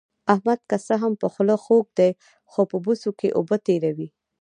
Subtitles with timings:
[0.33, 2.11] احمد که څه هم په خوله خوږ دی،
[2.51, 4.07] خو په بوسو کې اوبه تېروي.